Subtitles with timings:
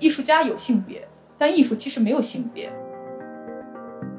[0.00, 1.06] 艺术家有性别，
[1.36, 2.72] 但艺术其实没有性别。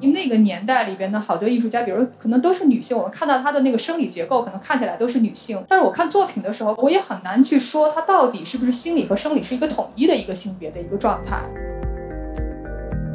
[0.02, 5.62] 因为那个年代里边的好多艺术家，比如可能都是女性，我们看到她的那个生理结构，可能看起来都是女性。
[5.68, 11.42] 但是我看作品的时候，我也很难去说她到底是不是心理和生理是一个统一的一个性别的一个状态。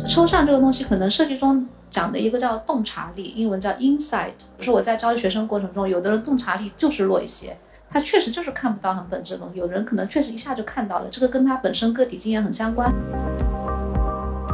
[0.07, 4.33] 抽象这个东西，可能设计中讲的一个叫洞察力，英文叫 insight。
[4.59, 7.57] 就是我在教学生过程中，有的人洞察力就是弱一些，
[7.95, 12.93] 他确实就是看不到很本质的东西；有人可能确实一下就看到了，这个跟他本身个体经验很相关。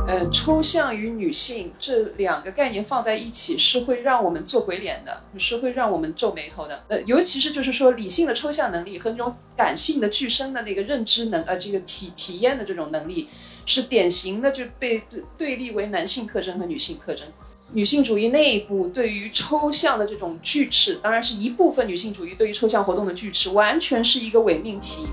[0.07, 6.83] 嗯，抽象与女性这两个概念放在一起，是会让我们做鬼脸的，是会让我们皱眉头的。
[6.89, 13.31] 呃，尤其是就是说，理性的抽象能力和那种感性的具身的那个认知能，呃，这个体体验的这种能力，
[13.65, 15.03] 是典型的就被
[15.39, 17.27] 对立为男性特征和女性特征。
[17.73, 25.07] 女性主义内部对于抽象的这种拒斥，当然是一部分女性主义对于抽象活动的拒斥，完全是一个伪命题。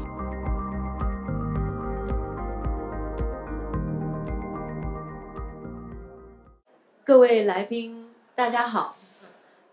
[7.05, 8.97] 各位来宾，大家好，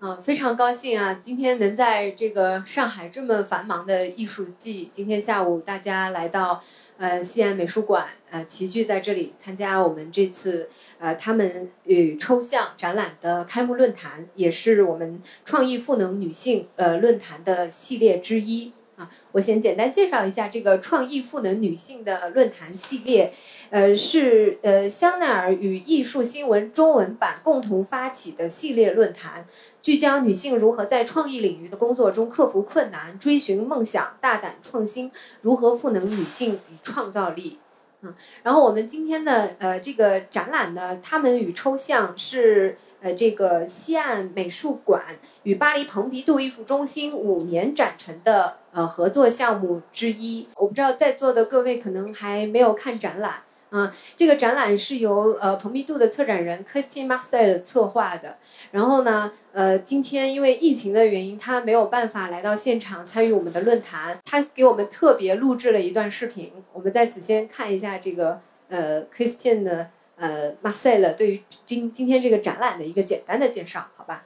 [0.01, 6.63] 嗯，非常高兴啊，今天能在这个上海这么繁忙的艺术季，今天下午大家来到
[6.97, 18.73] 呃西安美术馆，呃齐聚在这里参加我们这次呃他们与抽象展览的开幕论坛，也是我们创意赋能女性呃论坛的系列之一。
[18.97, 19.11] 啊。
[19.33, 23.33] 我先简单介绍一下这个创意赋能女性的论坛系列。
[23.71, 29.47] 呃，是呃香奈儿与艺术新闻中文版共同发起的系列论坛，
[29.81, 37.59] 聚焦女性如何在创意领域的工作中克服困难、追寻梦想、大胆创新，如何赋能女性与创造力。
[38.03, 38.15] 嗯，
[38.45, 45.03] 然后我们今天的呃这个展览呢，他们与抽象是呃这个西岸美术馆
[45.43, 50.47] 与巴黎蓬皮杜艺术中心五年展成的呃合作项目之一。
[50.57, 53.43] 我不知道在座的各位可能还没有看展览。
[53.77, 58.37] 嗯，这个展览是由呃蓬皮杜的策展人 Christine Marcel 策划的。
[58.71, 64.17] 然后呢，呃，今天因为疫情的原因，他没有办法来到现场参与我们的论坛。
[64.25, 74.25] 他给我们特别录制了一段视频，我们在此先看一下这个呃 Christine 的呃 Marcel 对于今今天这个展览的一个简单的介绍，好吧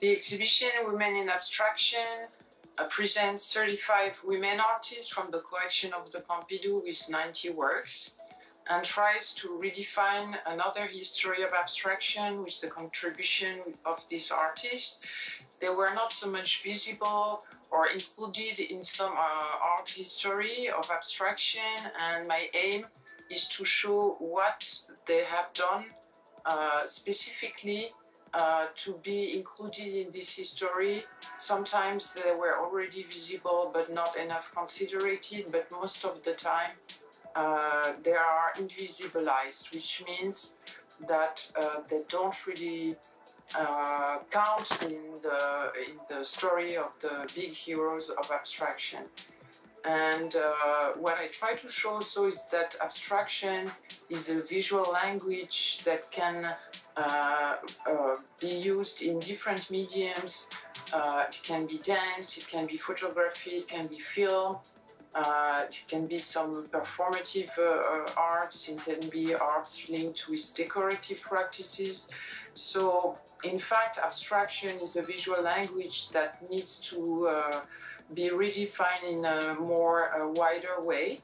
[0.00, 2.26] ？The exhibition Women in Abstraction
[2.88, 8.14] presents 35 women artists from the collection of the Pompidou with 90 works
[8.70, 15.00] and tries to redefine another history of abstraction with the contribution of these artists.
[15.60, 21.76] They were not so much visible or included in some uh, art history of abstraction
[22.00, 22.86] and my aim
[23.30, 24.66] is to show what
[25.06, 25.84] they have done
[26.46, 27.90] uh, specifically
[28.32, 31.04] uh, to be included in this history.
[31.38, 35.20] Sometimes they were already visible but not enough considered,
[35.50, 36.72] but most of the time
[37.34, 40.54] uh, they are invisibilized, which means
[41.08, 42.96] that uh, they don't really
[43.54, 49.04] uh, count in the, in the story of the big heroes of abstraction.
[49.84, 53.70] And uh, what I try to show also is that abstraction
[54.10, 56.54] is a visual language that can
[58.40, 60.46] be used in different mediums.
[60.92, 64.56] Uh, it can be dance, it can be photography, it can be film,
[65.14, 71.20] uh, it can be some performative uh, arts, it can be arts linked with decorative
[71.20, 72.08] practices.
[72.54, 77.60] So, in fact, abstraction is a visual language that needs to uh,
[78.12, 81.20] be redefined in a more wider way.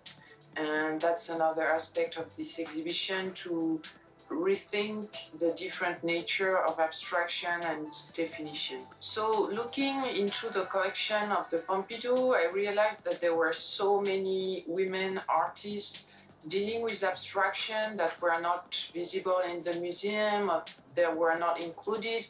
[0.56, 3.82] And that's another aspect of this exhibition to
[4.30, 8.80] rethink the different nature of abstraction and its definition.
[8.98, 14.64] So looking into the collection of the Pompidou, I realized that there were so many
[14.66, 16.04] women artists
[16.48, 20.50] dealing with abstraction that were not visible in the museum,
[20.94, 22.26] that were not included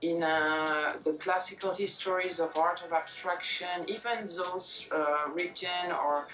[0.00, 6.26] in uh, the classical histories of art of abstraction, even those uh, written or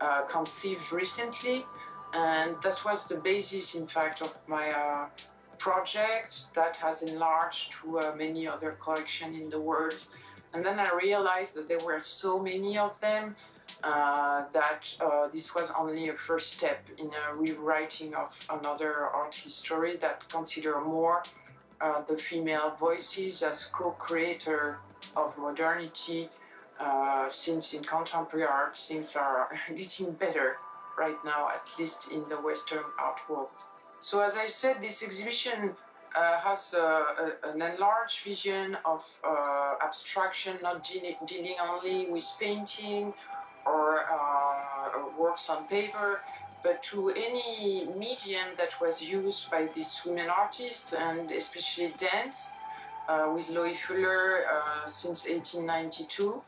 [0.00, 1.66] uh, conceived recently
[2.12, 5.06] and that was the basis, in fact, of my uh,
[5.58, 9.94] project that has enlarged to uh, many other collections in the world.
[10.52, 13.36] And then I realized that there were so many of them
[13.84, 19.34] uh, that uh, this was only a first step in a rewriting of another art
[19.34, 21.22] history that consider more
[21.80, 24.78] uh, the female voices as co-creator
[25.16, 26.28] of modernity
[26.78, 30.56] uh, since in contemporary art things are getting better
[31.04, 33.56] right now, at least in the Western art world.
[34.08, 35.60] So as I said, this exhibition
[36.14, 36.88] uh, has a,
[37.24, 43.04] a, an enlarged vision of uh, abstraction, not de- dealing only with painting
[43.64, 43.86] or
[44.16, 44.88] uh,
[45.18, 46.10] works on paper,
[46.62, 52.38] but to any medium that was used by these women artists, and especially dance,
[53.08, 56.42] uh, with Loie Fuller uh, since 1892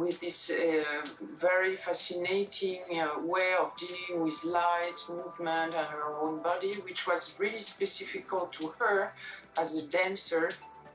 [0.00, 0.84] with this uh,
[1.20, 7.34] very fascinating uh, way of dealing with light, movement, and her own body, which was
[7.38, 9.12] really specific to her
[9.58, 10.50] as a dancer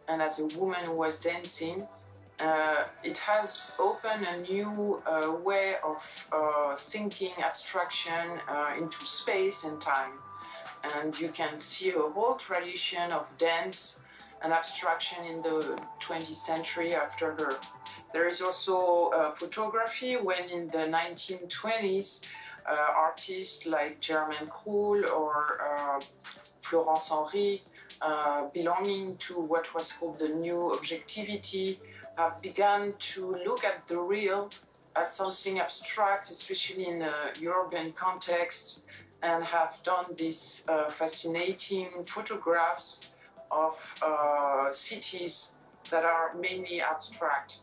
[0.07, 1.87] and as a woman who was dancing.
[2.39, 6.01] Uh, it has opened a new uh, way of
[6.31, 10.13] uh, thinking abstraction uh, into space and time.
[10.95, 13.99] And you can see a whole tradition of dance
[14.43, 17.59] and abstraction in the 20th century after her.
[18.13, 22.21] There is also uh, photography when in the 1920s
[22.69, 25.99] uh, artists like Germaine Krull or uh,
[26.61, 27.63] Florence Henry,
[28.01, 31.79] uh, belonging to what was called the new objectivity,
[32.17, 34.49] have begun to look at the real
[34.95, 37.13] as something abstract, especially in a
[37.47, 38.81] urban context,
[39.23, 43.01] and have done these uh, fascinating photographs
[43.51, 45.51] of uh, cities
[45.89, 47.57] that are mainly abstract.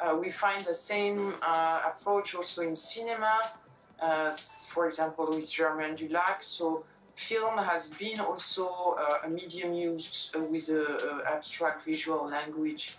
[0.00, 3.40] Uh, we find the same uh, approach also in cinema,
[4.00, 4.32] uh,
[4.72, 6.42] for example, with Germain Dulac.
[6.42, 6.84] So,
[7.14, 12.96] film has been also uh, a medium used with a, a abstract visual language.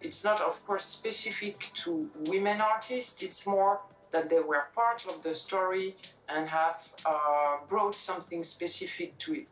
[0.00, 3.22] It's not, of course, specific to women artists.
[3.22, 3.80] It's more
[4.12, 5.96] that they were part of the story
[6.28, 9.48] and have uh, brought something specific to it.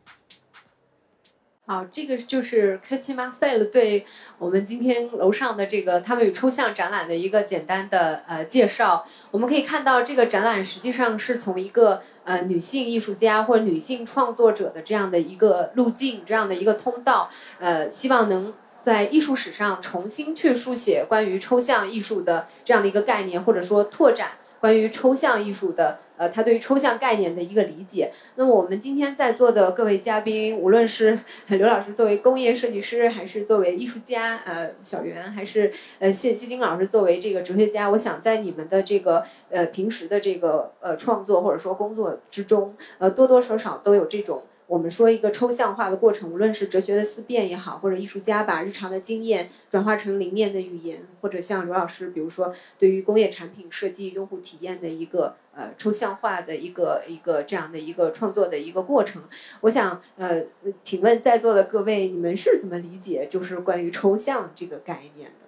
[1.67, 4.05] 好，这个就是科奇马塞勒对
[4.37, 9.03] 我们今天楼上的这个他们与抽象展览的一个简单的呃介绍。
[9.31, 18.53] 我们可以看到，这个展览实际上是从一个呃女性艺术家或者女性创作者的这样的一个路径、这样的一个通道，呃，希望能
[18.83, 25.99] 在艺术史上重新去书写关于抽象艺术的这样的一个概念，或者说拓展关于抽象艺术的。
[26.17, 28.09] 呃，他对于抽象概念的一个理解。
[28.35, 44.41] 那么我们今天在座的各位嘉宾，无论是刘老师作为工业设计师，还是作为艺术家，呃，小袁，还是呃谢谢金老师作为这个哲学家，我想在你们的这个呃平时的这个呃创作或者说工作之中，呃多多少少都有这种。
[44.67, 59.21] 我们说一个抽象化的过程，无论是哲学的思辨也好，或者艺术家把日常的经验转化成灵念的语言，或者像刘老师，比如说对于工业产品设计、用户体验的一个呃抽象化的一个一个这样的一个创作的一个过程。
[59.61, 60.43] 我想呃，
[60.81, 65.45] 请问在座的各位，你们是怎么理解就是关于抽象这个概念的？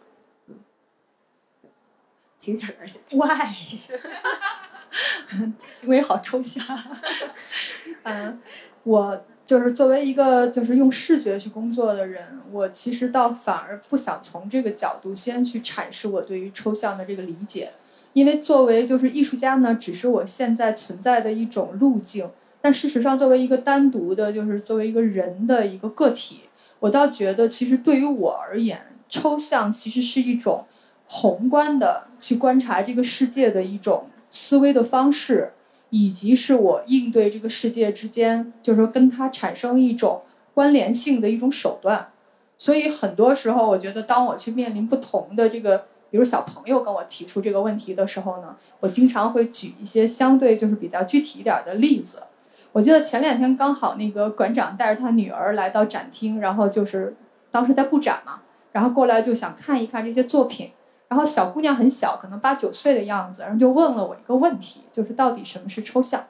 [0.47, 0.59] 嗯，
[2.37, 3.01] 请小袁先。
[3.17, 3.47] Why？
[5.73, 6.63] 行为好抽象。
[8.03, 8.41] 嗯，
[8.87, 12.23] 我就是作为一个就是用视觉去工作的人，
[12.53, 17.69] 我其实倒反而不想从这个角度先去阐释我对于抽象的这个理解，
[18.13, 22.29] 因为作为就是艺术家呢，只是我现在存在的一种路径。
[22.61, 26.43] 但事实上，作为一个单独的，就是作为一个人的一个个体，
[26.79, 30.65] 我倒觉得，其实对于我而言，抽象其实是一种
[31.05, 35.51] 宏观的去观察这个世界的一种思维的方式，
[35.89, 40.21] 以及是我应对这个世界之间，就是说跟它产生一种
[40.53, 42.09] 关联性的一种手段。
[42.57, 52.23] 所以很多时候，我觉得当我去面临不同的这个，比如小朋友跟我提出这个问题的时候呢，我经常会举一些相对就是比较具体一点的例子。
[52.71, 57.15] 我记得前两天刚好那个馆长带着他女儿来到展厅，然后就是
[57.51, 58.41] 当时在布展嘛，
[58.71, 60.71] 然后过来就想看一看这些作品。
[61.09, 66.25] 然后小姑娘很小，可能八九岁的样子，然后就问了我一个问题，就是到底什么是抽象？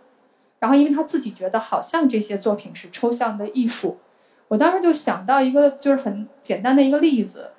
[0.60, 3.98] 然后因为她自己觉得好像这些作品是抽象的艺术，
[4.48, 7.52] 我当时就想到一个就是很简单的一个例子，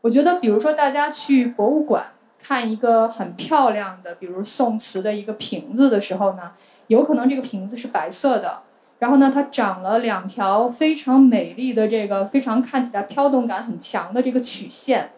[0.00, 2.06] 我觉得比如说大家去博物馆
[2.38, 6.52] 看一个很漂亮的，比如宋瓷的一个瓶子的时候呢，
[6.88, 8.62] 有可能这个瓶子是白色的，
[8.98, 15.12] 然后呢它长了两条非常美丽的这个非常看起来飘动感很强的这个曲线。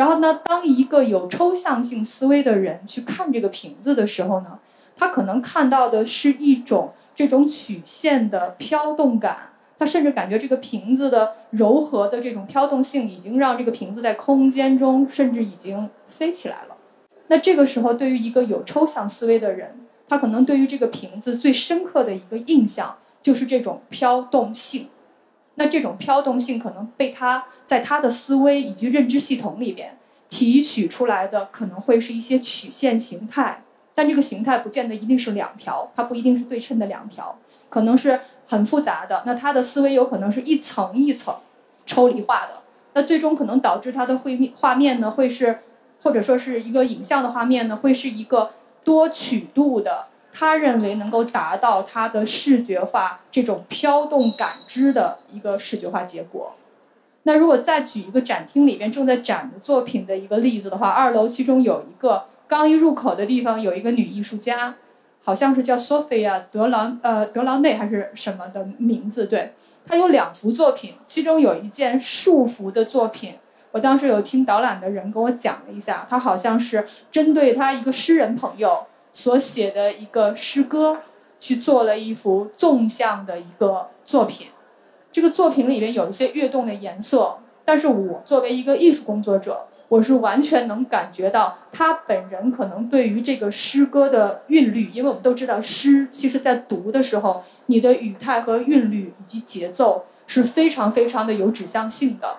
[0.00, 4.58] 然后呢，当一个有抽象性思维的人去看这个瓶子的时候呢，
[4.96, 16.76] 他可能看到的是一种这种曲线的飘动感，他甚至感觉这个瓶子的柔和的这种飘动性已经让这个瓶子在空间中甚至已经飞起来了。
[17.26, 24.88] 那这个时候，对于一个有抽象思维的人，他可能对于这个瓶子最深刻的一个印象就是这种飘动性。
[25.60, 29.94] 那这种飘动性可能被他在他的思维以及认知系统里边
[30.30, 33.62] 提取出来的，可能会是一些曲线形态，
[33.94, 37.36] 但这个形态不见得一定是两条，它不一定是对称的两条，
[37.68, 39.22] 可能是很复杂的。
[39.26, 41.34] 那他的思维有可能是一层一层，
[41.84, 42.54] 抽离化的。
[42.94, 45.58] 那最终可能导致他的绘面画面呢，会是
[46.02, 48.52] 或者说是一个影像的画面呢，会是一个
[48.82, 56.52] 多曲度的，他认为能够达到他的视觉化这种飘动感知的一个视觉化结果。
[57.24, 64.74] 那如果再举一个展厅里边正在展的作品的一个例子的话，二楼其中有一个刚一入口的地方有一个女艺术家，
[65.22, 69.26] 好像是叫 Sophia 德朗呃德朗内还是什么的名字？
[69.26, 69.52] 对，
[69.86, 73.34] 她有两幅作品，其中有一件束缚的作品，
[73.72, 81.00] 我当时有听导览的人跟我讲了一下，她好像是针对她一个诗人朋友所写的一个诗歌
[81.38, 84.48] 去做了一幅纵向的一个作品。
[85.12, 102.36] 这个作品里边有一些跃动的颜色，但是我作为一个艺术工作者，我是完全能感觉到他本人可能对于这个诗歌的韵律，因为我们都知道诗其实在读的时候，你的语态和韵律以及节奏是非常非常的有指向性的。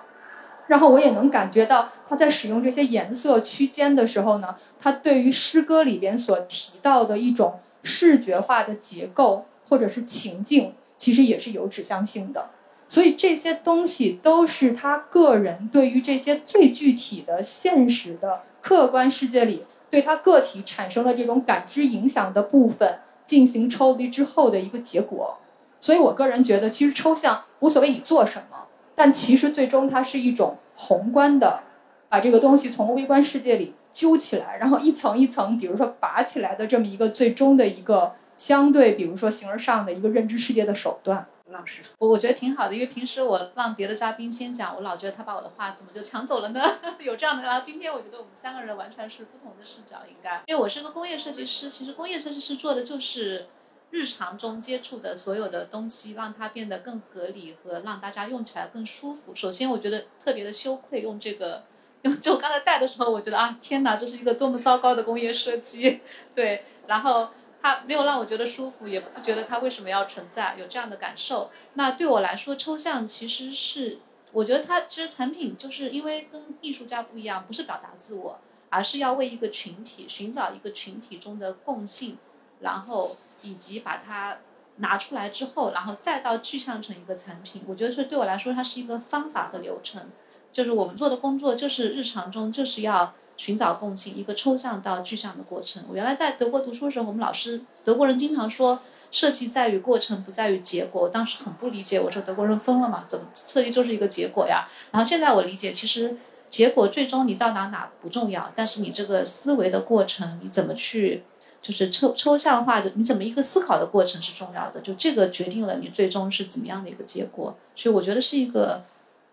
[0.72, 12.48] 然后我也能感觉到他在使用这些颜色区间的时候呢，他对于诗歌里边所提到的一种视觉化的结构或者是情境，其实也是有指向性的。
[12.88, 25.36] 所以这些东西都是他个人对于这些最具体的现实的客观世界里，对他个体产生了这种感知影响的部分进行抽离之后的一个结果。
[25.78, 31.62] 所以我个人觉得，其实抽象无所谓你做什么，但其实最终它是一种宏观的，
[32.08, 41.26] 把这个东西从微观世界里揪起来，然后一层一层，比如说拔起来的这么一个最终的一个相对，比如说形而上的一个认知世界的手段。
[41.48, 46.62] 老师，我我觉得挺好的，因为平时我让别的嘉宾先讲，我老觉得他把我的话怎么就抢走了呢？
[46.98, 53.48] 有这样的，然后今天我觉得我们三个人完全是不同的视角，应该，因为我是个工业设计师，其实工业设计师做的就是
[53.92, 59.32] 日常中接触的所有的东西，让它变得更合理和让大家用起来更舒服。
[59.32, 61.62] 首先，我觉得特别的羞愧用这个，
[62.02, 66.00] 用就刚才戴的时候，我觉得啊，天哪，这是一个多么糟糕的工业设计，
[66.34, 67.28] 对，然后。
[67.64, 71.48] 它没有让我觉得舒服，也不觉得它为什么要存在，有这样的感受。
[71.74, 74.00] 那对我来说，抽象其实是，
[74.32, 82.18] 我觉得它其实产品就是因为跟艺术家不一样，不是表达自我，而是要为一个群体寻找一个群体中的共性，
[82.58, 84.38] 然后以及把它
[84.76, 87.62] 拿出来之后，然后再到具象成一个产品。
[87.66, 90.02] 我觉得这对我来说，它是一个方法和流程，
[90.50, 93.14] 就是我们做的工作就是日常中就是要。
[93.38, 95.82] 寻找共性，一个抽象到具象的过程。
[95.88, 98.78] 我原来在德国读书的时候，我们老师德国人经常说，
[99.10, 101.02] 设计在于过程，不在于结果。
[101.02, 103.04] 我当时很不理解，我说德国人疯了吗？
[103.08, 104.68] 怎么设计就是一个结果呀？
[104.92, 106.16] 然后现在我理解，其实
[106.50, 111.24] 结果最终你到哪哪不重要，但是你这个思维的过程，你怎么去
[111.62, 114.80] 就是抽抽象化的，你怎么一个思考的过程是重要的。
[114.80, 117.56] 就这个决定了你最终是怎么样的一个结果。
[117.74, 118.82] 所以我觉得是一个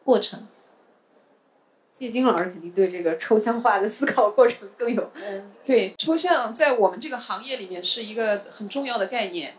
[0.05, 0.48] 过程。
[1.91, 5.12] 谢金老师肯定对这个抽象化的思考过程更有。
[5.15, 9.55] 嗯，对，抽象在我们这个行业里面是一个很重要的概念。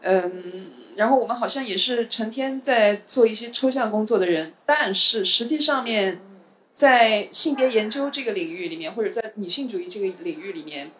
[0.00, 6.20] 嗯，然后我们好像也是成天在做一些抽象工作的人，但是实际上面，
[6.72, 10.90] 在性别研究这个领域里面，或者在女性主义这个领域里面，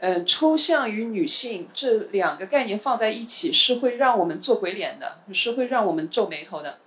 [0.00, 6.78] 嗯，抽象与女性这两个概念放在一起是会让我们做鬼脸的，是会让我们皱眉头的。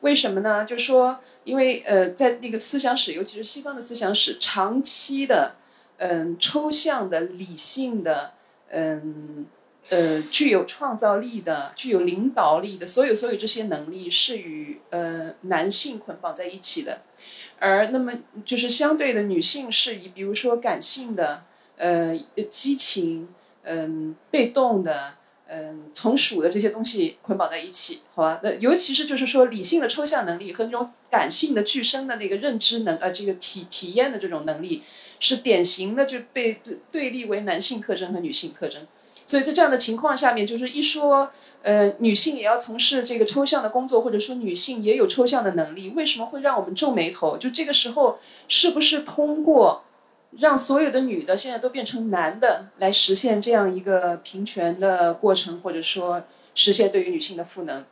[0.00, 0.64] 为什么呢？
[0.64, 1.20] 就是说。
[1.44, 5.56] 因为呃，在那个思想史，尤其是西方的思想史，长期的，
[5.98, 8.32] 嗯，抽象的、理性的，
[8.70, 9.44] 嗯，
[9.90, 17.02] 呃，具有创造力的、具有领导力的，所有所有这些能力是与呃男性捆绑在一起的，
[17.58, 18.14] 而那么
[18.46, 21.42] 就是相对的女性是以比如说感性的，
[21.76, 22.18] 呃，
[22.50, 23.28] 激情，
[23.62, 25.14] 嗯，被动的。
[25.46, 28.40] 嗯，从属的这些东西捆绑在一起，好吧？
[28.42, 34.82] 那尤其是就是说，理性的抽象能力和那种感性的具身的那个认知能，呃，这个体体验的这种能力，
[35.20, 38.86] 是典型的就被对立为男性特征和女性特征。
[39.26, 41.30] 所以在这样的情况下面，就是一说，
[41.62, 47.36] 呃，女性也要从事这个抽象的工作，或者说女性也有抽象的能力，为什么会让我们皱眉头？
[47.36, 49.83] 就这个时候，是不是通过？
[50.38, 56.24] 让所有的女的现在都变成男的，来实现这样一个平权的过程，或者说
[56.54, 57.84] 实现对于女性的赋能。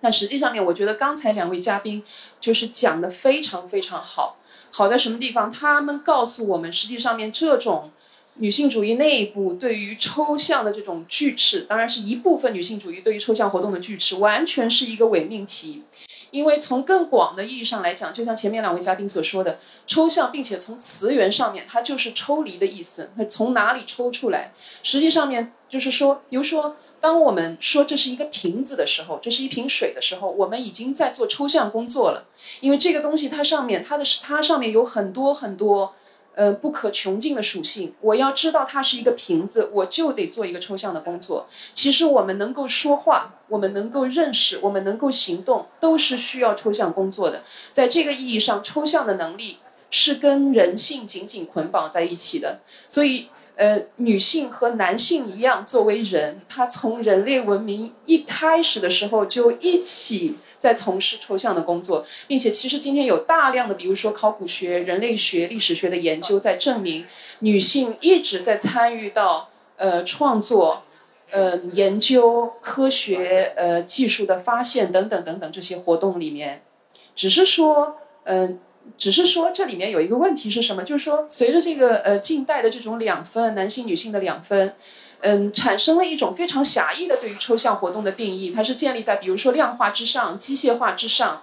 [0.00, 2.02] 但实际上面，我觉得刚才两位嘉宾
[2.40, 4.38] 就是讲的非常非常好，
[4.70, 5.50] 好在什么地方？
[5.50, 7.90] 他们告诉我们，实际上面这种
[8.34, 15.84] 女性主义内部对于抽象的这种拒斥，当然是一部分女性主义对于抽象活动的拒斥，完全是一个伪命题。
[16.30, 23.10] 因为从更广的意义上来讲，就像前面两位嘉宾所说的，抽象，并且从词源上面，它就是抽离的意思。
[23.16, 24.52] 它从哪里抽出来？
[24.82, 32.26] 实际上面就是说，比如说当我们说这是一个瓶子的时候，这是一瓶水的时候，我们已经在做抽象工作了。
[32.60, 35.94] 因为这个东西它上面它的它上面有很多很多
[36.36, 37.92] 呃不可穷尽的属性。
[38.00, 41.48] 我要知道它是一个瓶子，我就得做一个抽象的工作。
[41.74, 47.42] 其实我们能够说话，我们能够认识，我们能够行动，都是需要抽象工作的。
[47.72, 49.56] 在这个意义上，抽象的能力
[49.90, 52.60] 是跟人性紧紧捆绑在一起的。
[52.88, 53.30] 所以。
[53.58, 67.06] 呃，女性和男性一样，作为人，他从人类文明一开始的时候就一起在从事抽象的工作，并且其实今天有大量的，比如说考古学、人类学、历史学的研究在证明，
[67.40, 70.82] 女性一直在参与到呃创作、
[71.30, 76.62] 呃研究、科学、呃技术的发现等等等等这些活动里面，
[77.14, 78.58] 只是说，嗯。
[78.96, 80.84] 只是说这里面有一个问题是什么？
[80.84, 84.76] 就是说，随着这个呃近代的这种两分，男性女性的两分，
[85.20, 91.42] 嗯，产生了一种非常狭义的对于抽象活动的定义，它是建立在比如说量化之上、机械化之上，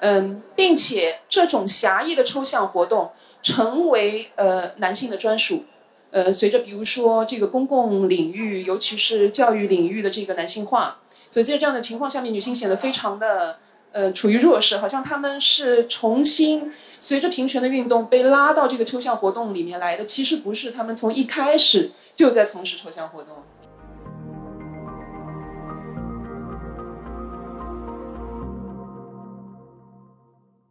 [0.00, 5.64] 嗯，并且这种狭义的抽象活动成为呃男性的专属，
[6.10, 10.98] 呃，随着比如说这个公共领域，尤其是教育领域的这个男性化，
[11.30, 13.58] 所以在这样的情况下面，女性显得非常的。
[13.94, 23.36] 呃，处于弱势，好像他们是重新随着平权的运动被拉到这个抽象活动里面来的，其实不是，他们从一开始就在从事抽象活动。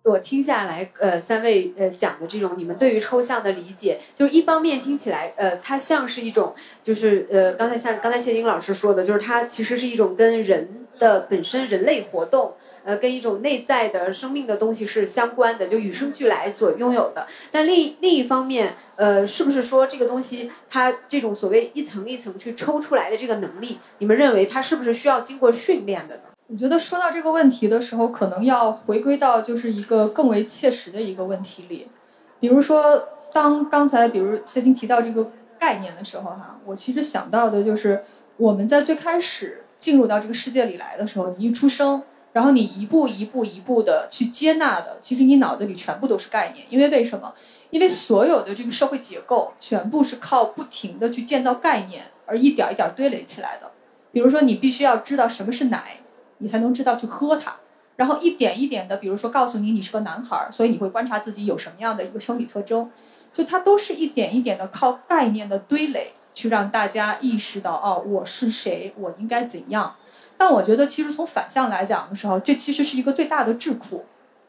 [0.03, 12.55] 我听下来，呃，三位呃讲的这种你们对于抽象的理解，就是一方面听起来，呃，它像是一种，就是呃，刚才像刚才谢金老师说的，就是它其实是一种跟人的本身人类活动。
[12.83, 17.27] 呃，跟一种内在的生命的东西是相关的，就与生俱来所拥有的。
[17.51, 26.21] 但另另一方面，呃，是不是说这个东西它这种所谓一层一层去抽出来的这个能力，你们认为它是不是需要经过训练的呢？
[26.47, 31.88] 我觉得说到这个问题的时候，可能要回归到就是一个更为切实的一个问题里。
[32.39, 38.03] 比如说，当刚才比如谢金提到这个概念的时候，哈，我其实想到的就是
[38.37, 42.01] 我们在最开始进入到这个世界里来的时候，你一出生。
[42.33, 47.33] 然后你一步一步一步的去接纳的，其实你脑子里全部都是概念，因为为什么？
[47.70, 53.72] 因为所有的这个社会结构全部是靠不停的去建造概念，而一点一点堆垒起来的。
[54.11, 56.01] 比如说，你必须要知道什么是奶，
[56.39, 57.55] 你才能知道去喝它。
[57.96, 62.89] 然后一点一点的，比如说告诉你你是个男孩，所以你会观察自己有什么样的一个生理特征，
[63.33, 69.96] 就它都是一点一点的靠概念的堆垒去让大家意识到，哦，我是谁，我应该怎样。
[70.44, 74.06] 但我觉得，其实从反向来讲的时候，这其实是一个最大的智库，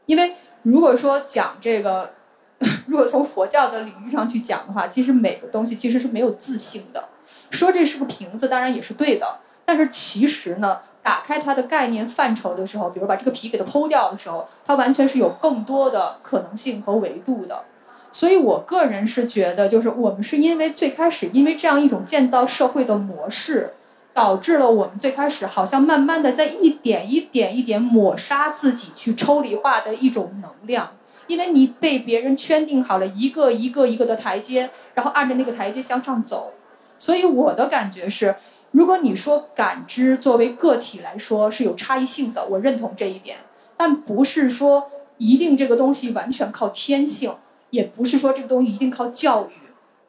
[0.06, 2.12] 因为如果说讲这个，
[2.88, 7.10] 如果从佛教的领域上去讲的话，其实每个东西其实是没有自性的。
[7.50, 17.64] 说这是个瓶子，当然也是对的，但是其实呢，打开它的概念范畴的时候，比如把这个皮给它剖掉的时候，它完全是有更多的可能性和维度的。
[18.10, 23.74] 所以我个人是觉得，就是我们是因为最开始因为这样一种建造社会的模式。
[24.14, 30.92] 导致了我们最开始好像慢慢的在一点一点一点抹杀自己去抽离化的一种能量，
[31.26, 36.52] 因为你被别人圈定好了一个一个一个的台阶，然后按着那个台阶向上走。
[36.98, 38.36] 所以我的感觉是，
[38.70, 43.38] 如果你说感知作为个体来说是有差异性的，我认同这一点，
[43.76, 47.34] 但不是说一定这个东西完全靠天性，
[47.70, 49.61] 也不是说这个东西一定靠教育。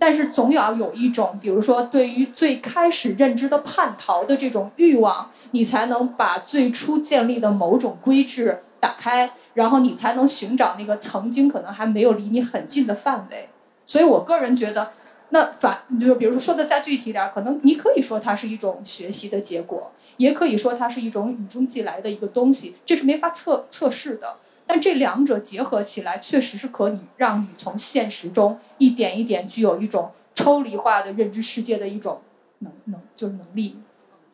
[0.05, 13.47] 但是总要有一种，比如说对于最开始认知的叛逃的这种欲望，你才能把最初建立的某种规制打开，然后你才能寻找那个曾经可能还没有离你很近的范围。
[13.85, 14.91] 所以我个人觉得，
[15.29, 24.35] 那反就比如说说的再具体点，可能你可以说它是一种学习的结果，也可以说它是一种与中俱来的一个东西，这是没法测测试的。
[24.73, 32.23] 但这两者结合起来，确实是可以让你从现实中一点一点具有一种抽离化的认知世界的一种
[32.57, 33.77] 能能就是能力。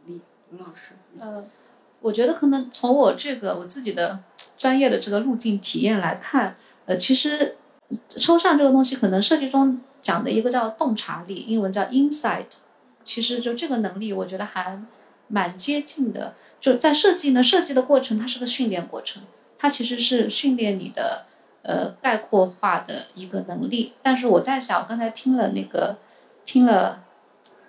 [0.05, 0.21] 能力，
[0.53, 0.93] 吴老师。
[1.19, 1.43] 呃，
[1.99, 4.17] 我觉得可能从我这个我自己的
[4.57, 7.57] 专业的这个路径体验来看，呃，其实
[8.07, 12.45] 抽象这个东西可能设计中讲的一个叫洞察力，英文叫 insight，
[13.03, 14.81] 其实就这个能力，我觉得还
[15.27, 16.35] 蛮接近的。
[16.61, 19.23] 就在设计呢，设计的过程它是个训练过程。
[19.61, 21.25] 它其实是训练你的，
[21.63, 23.93] 呃，概括化的一个能力。
[24.01, 25.97] 但是我在想，我刚才听了那个，
[26.45, 27.03] 听了，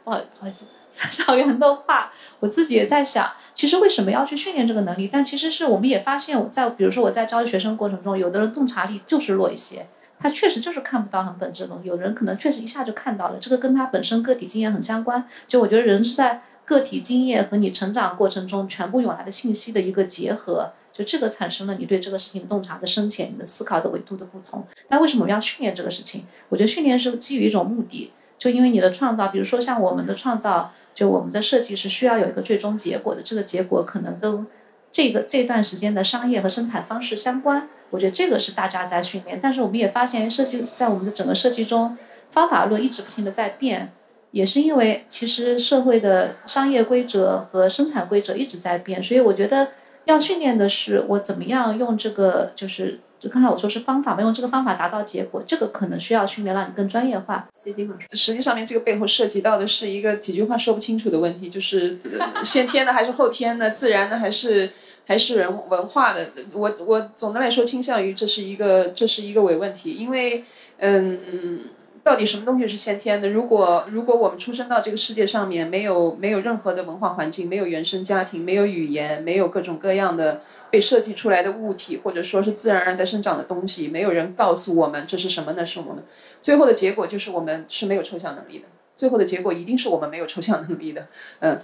[0.05, 0.66] 不好不好意思，
[1.11, 5.11] 小袁的话，我自己也在想，其实为什么要去训练这个能力？
[5.12, 9.88] 但其实是我们也发现，我在比如说我在教育学生过程中，有的人洞察力就是弱一些，
[10.20, 11.88] 他确实就是看不到很本质的东西。
[11.88, 15.26] 有人可能确实一下就看到了，这个跟他本身个体经验很相关。
[15.48, 16.42] 就我觉得人是在。
[16.66, 24.62] 个体经验和你成长过程中全部涌来的信息的一个结合，就这个产生了你对这个事情洞察的深浅，你的思考的维度的不同。
[24.88, 26.26] 那为什么我们要训练这个事情？
[26.50, 34.46] 我觉得训练是基于一种目的，就因为你的创造，比如说像我们的创造，就我们的设计是需要有一个最终结果的，这个结果可能跟
[34.90, 37.66] 这个这段时间的商业和生产方式相关。
[37.88, 41.96] 我觉得这个是大家在训练，但是我们也发现设计在我们的整个设计中，
[42.28, 43.92] 方法论一直不停的在变。
[44.32, 49.70] 也是因为其实社会的商业规则和生产规则一直在变，所以我觉得
[50.11, 57.49] 要训练的是我怎么样用这个，就是就刚才我说是方法嘛，用这个方法达到结果，这个可能需要训练，让你更专业化。
[57.55, 61.99] 谢金老师，实际上面这个背后涉及到的是一个几句话说不清楚的问题，就是
[62.42, 64.70] 先天的还是后天的，自然的还是
[65.07, 66.31] 还是人文化的。
[66.53, 70.44] 我我总的来说倾向于这是一个这是一个伪问题，因为
[70.79, 71.61] 嗯。
[72.02, 73.28] 到底什么东西是先天的？
[73.28, 85.64] 如果如果我们出生到这个世界上面，没有没有任何的文化环境，没有原生家庭，没有语言，没有各种各样的被设计出来的物体，或者说是自然而然在生长的东西，没有人告诉我们这是什么呢？
[85.64, 86.02] 是我们
[86.40, 88.64] 最后的结果就是我们是没有抽象能力的。
[88.96, 91.06] 最后的结果一定是我们没有抽象能力的。
[91.40, 91.60] 嗯，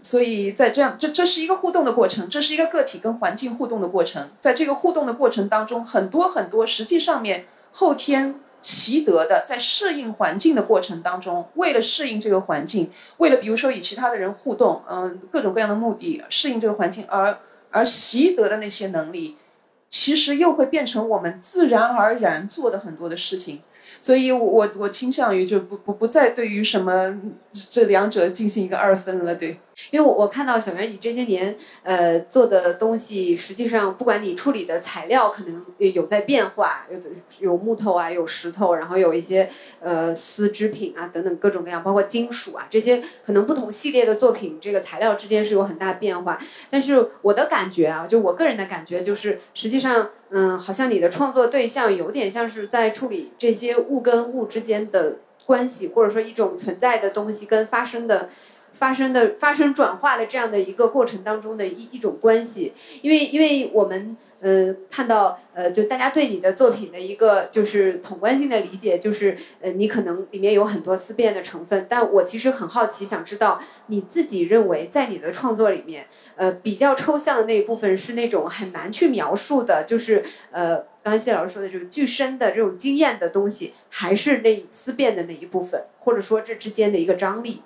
[0.00, 4.30] 所以在这样这这是一个互动的过程，这是一个个体跟环境互动的过程。
[4.38, 8.36] 在这个互动的过程当中，很多很多实际上面后天。
[8.60, 17.38] 习得的，在适应环境的过程当中，为了适应这个环境，为了比如说与其他的人互动，嗯，各种各样的目的，适应这个环境而
[17.70, 19.36] 而习得的那些能力，
[19.88, 23.62] 其实又会变成我们自然而然做的很多的事情。
[24.00, 27.18] 所以，我我我倾向于就不不不再对于什么
[27.52, 29.58] 这两者进行一个二分了，对。
[29.90, 37.08] 因为我看到小袁你这些年呃做的东西，实际上不管你处理的材料可能有在变化，有的
[37.40, 39.48] 有木头啊，有石头，然后有一些
[39.80, 46.38] 呃丝织品啊等等各种各样，包括金属啊这些，可能不同系列的作品，这个材料之间是有很大变化。
[46.70, 58.28] 但是我的感觉啊，就我个人的感觉就是，实际上嗯，好像你的创作对象有点像是在处理这些物跟物之间的关系，或者说一种存在的东西跟发生的。
[58.78, 87.62] 发生的发生转化的这样的一个过程当中的一一种关系，因为因为我们呃看到呃就大家对你的作品的一个就是统观性的理解，就是呃你可能里面有很多思辨的成分，但我其实很好奇，想知道你自己认为在你的创作里面，呃比较抽象的那一部分是那种很难去描述的，就是呃刚才谢老师说的就是具身的这种经验的东西，还是那思辨的那一部分，或者说这之间的一个张力。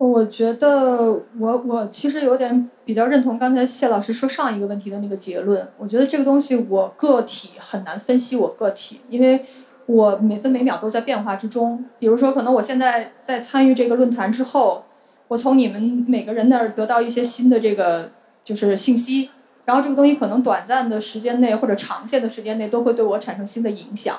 [0.00, 5.68] 我觉得我我其实有点比较认同刚才谢老师说上一个问题的那个结论。
[5.76, 9.44] 我觉得这个东西我个体很难分析我个体，因为
[9.84, 11.84] 我每分每秒都在变化之中。
[11.98, 14.86] 比如说，可能我现在在参与这个论坛之后，
[15.28, 18.10] 我从你们每个人那儿得到一些新的这个
[18.42, 19.28] 就是信息，
[19.66, 24.16] 然后这个东西可能短暂的时间内或者长线的时间内都会对我产生新的影响。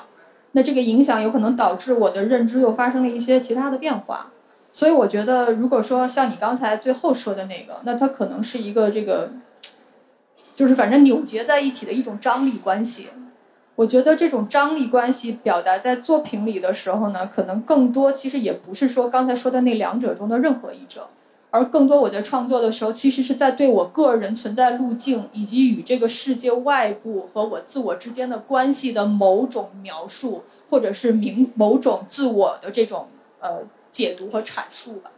[0.52, 4.30] 那这个影响有可能导致我的认知又发生了一些其他的变化。
[4.74, 9.30] 所以我觉得，如果说像你刚才最后说的那个，那它可能是一个这个，
[10.56, 13.08] 就是反正扭结在一起的一种张力关系。
[13.76, 21.08] 我觉得这种张力关系表达在作品里的时候呢，可能更多其实也不是说刚才说的那两者中的任何一者，
[21.50, 33.08] 而更多我在创作的时候，其实是在对我个人存在路径以及与这个世界外部和我自我之间的关系的某种描述，或者是明某种自我的这种
[33.40, 33.62] 呃。
[33.92, 35.12] 解读和阐述吧。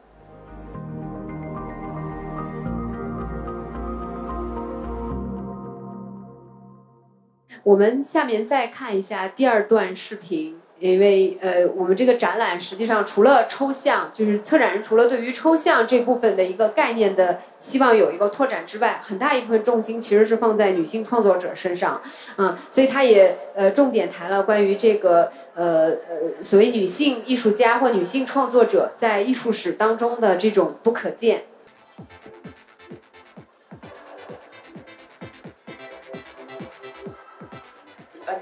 [7.63, 10.61] 我们下面再看一下第二段视频。
[10.91, 22.03] 因为呃，我们这个展览实际上除了抽象，就是策展人除了对于抽象这部分的一个概念的希望有一个拓展之外，很大一部分重心其实是放在女性创作者身上，
[22.37, 31.45] 嗯，所以他也呃重点谈了关于这个呃呃所谓女性艺术家或女性创作者在艺术史当中的这种不可见。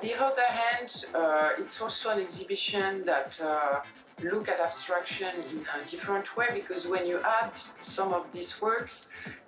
[0.03, 3.81] The other hand, uh, it's also an exhibition that uh,
[4.25, 9.07] look at abstraction in a different way because when you add some of these works,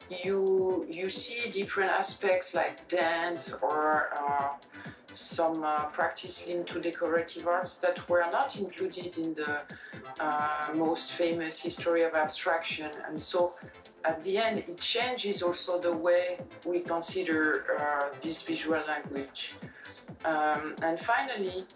[0.08, 4.48] you you see different aspects like dance or uh,
[5.14, 9.60] some uh, practice into decorative arts that were not included in the
[10.20, 13.54] uh, most famous history of abstraction, and so
[14.04, 19.54] at the end it changes also the way we consider uh, this visual language.
[20.24, 21.66] Um, and finally,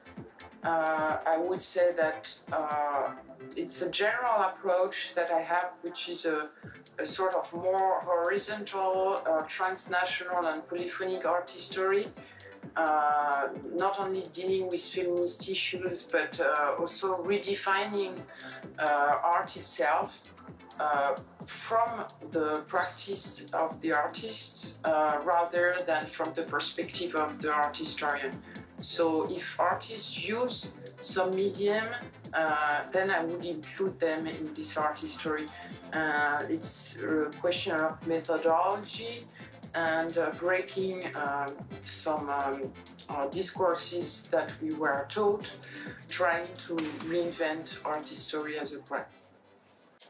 [0.64, 3.12] uh, I would say that uh,
[3.56, 6.50] it's a general approach that I have, which is a,
[6.98, 12.08] a sort of more horizontal, uh, transnational, and polyphonic art history.
[12.76, 18.20] Uh, not only dealing with feminist issues, but uh, also redefining
[18.78, 20.12] uh, art itself
[21.48, 27.76] from the practice of the artist uh, rather than from the perspective of the art
[27.76, 28.32] historian.
[28.80, 31.84] So if artists use some medium,
[32.32, 35.46] uh, then I would include them in this art history.
[35.92, 39.24] Uh, it's a question of methodology
[39.74, 42.72] and uh, breaking um, some um,
[43.08, 45.50] uh, discourses that we were taught,
[46.08, 46.74] trying to
[47.08, 49.22] reinvent art history as a practice.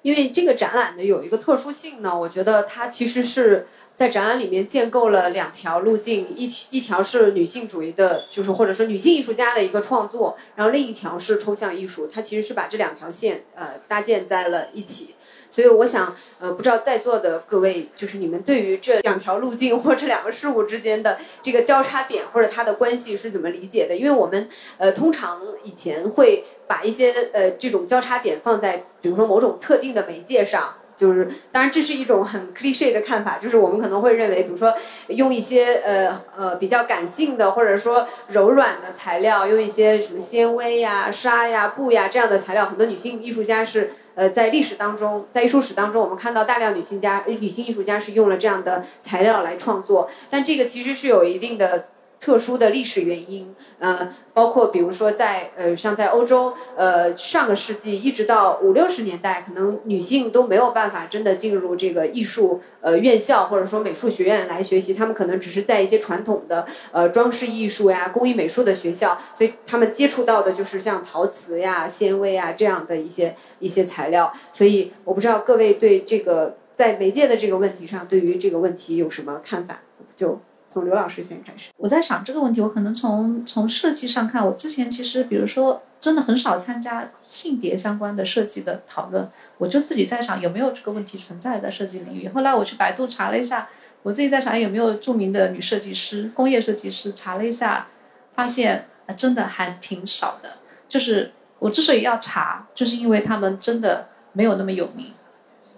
[0.02, 15.14] 因为这个展览呢有一个特殊性呢，我觉得它其实是在展览里面建构了两条路径，一一条是女性主义的，就是或者说女性艺术家的一个创作，然后另一条是抽象艺术，它其实是把这两条线呃搭建在了一起。
[15.50, 23.96] 所以我想，呃，不知道在座的各位，就是你们对于这两条路径或这两个事物之间的这个交叉点或者它的关系是怎么理解的？
[23.96, 30.74] 因为我们呃通常以前会把一些呃这种交叉点放在比如说某种特定的媒介上。
[30.98, 34.74] 就是，当然这是一种很 cliche 的看法，就是我们可能会认为，比如说
[35.06, 51.87] 用一些呃呃比较感性的或者说柔软的材料，用一些什么纤维呀、纱呀、布呀这样的材料，很多女性艺术家是呃在历史当中，在艺术史当中，我们看到大量女性家、女性艺术家是用了这样的材料来创作，但这个其实是有一定的。
[52.20, 74.33] 特殊的历史原因，呃，包括比如说在呃，像在欧洲，呃，上个世纪一直到五六十年代，可能女性都没有办法真的进入这个艺术呃院校或者说美术学院来学习，她们可能只是在一些传统的呃装饰艺术呀、工艺美术的学校，所以她们接触到的就是像陶瓷呀、纤维啊这样的一些一些材料。
[74.52, 79.83] 所以我不知道各位对这个在媒介的这个问题上，对于这个问题有什么看法？
[80.16, 80.40] 就。
[80.68, 81.70] 从刘老师先开始。
[81.76, 89.28] 我在想这个问题，我可能从从设计上看，我之前其实比如说真的很少参加性别相关的设计的讨论，
[89.59, 92.28] 我就自己在想有没有这个问题存在在设计领域。
[92.28, 93.68] 后来我去百度查了一下，
[94.02, 97.88] 我自己在想有没有著名的女设计师、工业设计师，查了一下，
[98.33, 100.50] 发现啊真的还挺少的。
[100.88, 105.12] 就是我之所以要查，就是因为他们真的没有那么有名，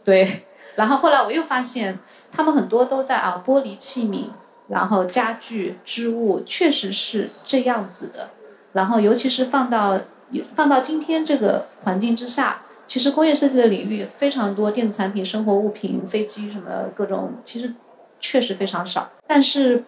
[0.05, 0.44] 对。
[0.76, 1.98] 然后后来我又发现，
[2.31, 4.26] 他们很多都在啊玻璃器皿。
[4.70, 8.30] 然后家具、织物确实是这样子的，
[8.72, 9.98] 然后尤其是放到
[10.54, 17.74] 放到今天这个环境之下，其实工业设计的领域非常多，电子产品、生活物品、飞机什么各种，其实
[18.20, 19.11] 确实非常少。
[19.26, 19.83] 但是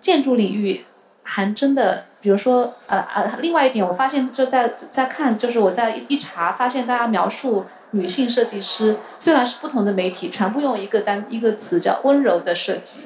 [0.00, 0.84] 建筑领域
[1.22, 13.02] 还真的，比如说呃呃，另外一点我发现就在在看，就是我在一查发现，大家描述女性设计师，虽然是不同的媒体，全部用一个单一个词叫温柔的设计。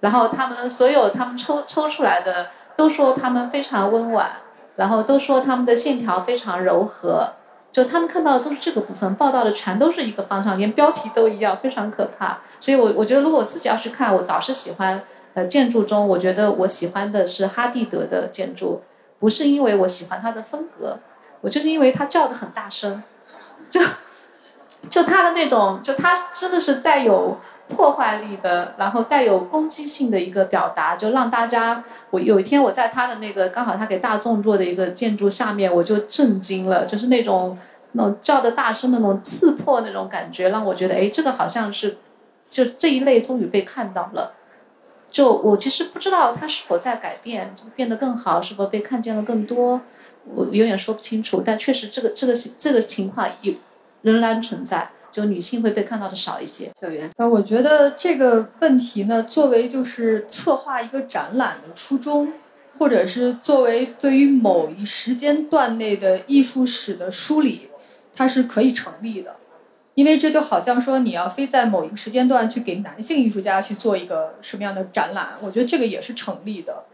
[0.00, 4.30] 然后他们所有他们抽抽出来的都说他们非常温婉，
[4.76, 7.32] 然后都说他们的线条非常柔和，
[7.72, 12.40] 就他们看到的都是这个部分，报道的全都是一个方向，连标题都一样，非常可怕。
[12.60, 18.82] 所以我我觉得如果我自己要去看，我倒是喜欢呃建筑中，我觉得我喜欢的是哈蒂德的建筑，
[19.18, 20.98] 不是因为我喜欢他的风格，
[21.40, 23.02] 我就是因为他叫的很大声，
[23.70, 23.80] 就
[24.90, 27.38] 就他的那种，就他真的是带有。
[27.68, 31.82] 破坏力的，然后带有攻击性的一个表达，就让大家。
[32.10, 37.58] 我有一天我在他的那个刚好他给大众做的一个建筑下面，我就震惊了，就是那种
[37.92, 41.98] 那种叫的大声的那种刺破那种感觉，让我觉得哎，这个好像是
[42.48, 44.32] 就这一类终于被看到了。
[45.10, 49.80] 就我其实不知道它是否在改变，变得更好，是否被看见了更多，
[50.34, 51.42] 我有点说不清楚。
[51.44, 53.54] 但确实这个这个这个情况有
[54.02, 54.90] 仍然存在。
[55.16, 56.70] 就女性会被看到的少一些。
[56.78, 62.34] 小袁，呃，我觉得这个问题呢，作为就是策划一个展览的初衷，
[62.78, 67.70] 或者是作为对于某一时间段内的艺术史的梳理，
[68.14, 69.36] 它是可以成立的。
[69.94, 76.84] 因为这就好像说你要非在某一个时间段去给男性艺术家去做一个什么样的展览，我觉得这个也是成立的。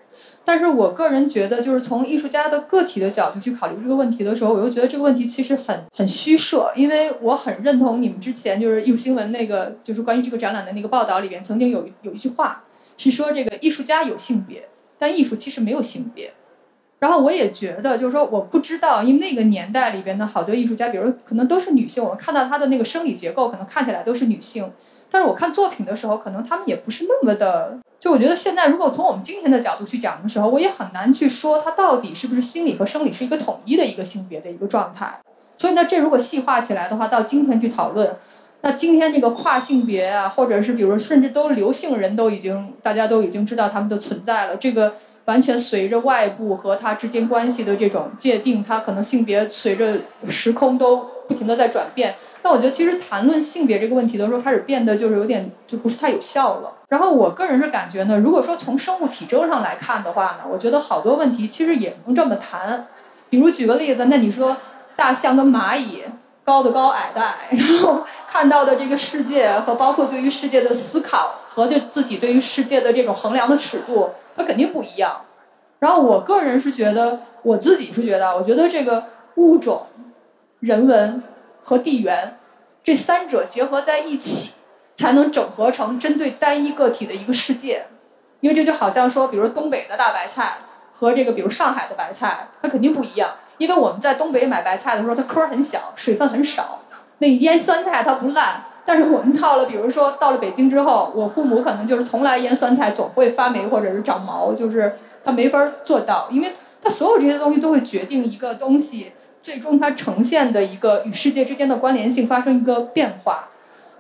[0.45, 12.65] 但是我个人觉得，就是从艺术家的个体的角度去考虑这个问题的时候，我又觉得这个问题其实很很虚设，因为我很认同你们之前就是艺术新闻那个就是关于这个展览的那个报道里边曾经有有一句话
[12.97, 16.33] 是说这个艺术家有性别，但艺术其实没有性别。
[16.99, 24.73] 然后我也觉得就是说我不知道，因为那个年代里边的好多艺术家，比如可能都是女性，我们看到她的那个生理结构可能看起来都是女性，
[25.09, 27.79] 但是我看作品的时候，可能他们也不是那么的。
[28.03, 35.21] 就我觉得现在，如果从我们今天的角度去讲的时候，我也很难去说它到底是不是心理和生理是一个统一的一个性别的一个状态。
[35.57, 38.17] 所以呢，这如果细化起来的话，到今天去讨论，
[38.63, 44.95] 那今天这个跨性别啊，或者是比如甚至都流性人都已经大家都已经知道他们的存在了，这个
[45.27, 52.17] 完全随着外部和他之间关系的这种界定，它可能性别随着时空都不停的在转变。
[52.43, 56.79] 那我觉得，其实谈论性别这个问题的时候，开始变得就是有点就不是太有效了。
[56.93, 62.87] 然后我个人是感觉呢，如果说从生物体征上来看的话呢，我觉得好多问题其实也能这么谈。
[63.31, 64.59] 比如举个例子，那你说
[64.95, 66.03] 大象跟蚂蚁，
[66.45, 75.23] 高的高，矮的矮，然后看到的这个世界和包括对于世界的思考和对自己对于世界的这种衡量的尺度，它肯定不一样。
[75.79, 79.05] 然后我个人是觉得，我自己是觉得，我觉得这个
[79.37, 79.87] 物种、
[80.61, 81.23] 人文。
[81.65, 82.41] 和地缘，
[82.83, 84.51] 这三者结合在一起，
[85.03, 87.87] 才能整合成针对单一个体的一个世界。
[88.39, 90.59] 因为这就好像说，比如东北的大白菜
[90.93, 93.31] 和这个比如上海的白菜，它肯定不一样。
[93.59, 96.83] 因为我们在东北买白菜的时候，它颗很小，水分很少，
[97.19, 98.63] 那腌酸菜它不烂。
[98.85, 109.13] 但是我们到了，比如说到了北京之后，我父母可能就是从来腌酸菜总会发霉或者是长毛，就是它没法做到，因为它所有这些东西都会决定一个东西。
[109.41, 113.49] 最终，它呈现的一个与世界之间的关联性发生一个变化，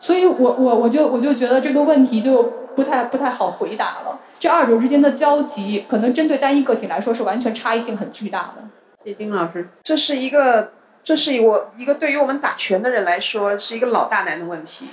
[0.02, 2.42] 所以我我我就我就觉得这个问题就
[2.74, 4.18] 不太不太好回答了。
[4.36, 8.64] 这二者之间的交集，可能针对单一个体来说是完全差异性很巨大的。
[9.00, 10.72] 谢金老师，这是一个，
[11.04, 14.88] 这是我一个对于我们打拳的人来说是一个老大难的问题。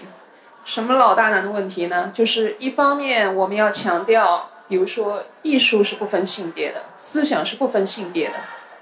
[0.64, 2.12] 什么老大难的问题呢？
[2.14, 8.36] 就是一方面我们要强调，比如说艺术是不分性别的，思想是不分性别的。